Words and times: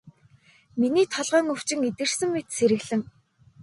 Миний 0.79 1.07
толгойн 1.13 1.47
өвчин 1.53 1.79
эдгэрсэн 1.89 2.29
мэт 2.31 2.47
сэргэлэн. 2.57 3.01